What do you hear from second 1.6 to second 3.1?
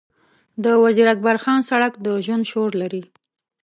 سړک د ژوند شور لري.